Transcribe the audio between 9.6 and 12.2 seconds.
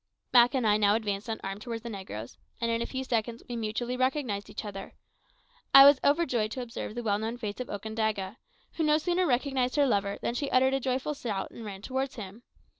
her lover than she uttered a joyful shout and ran towards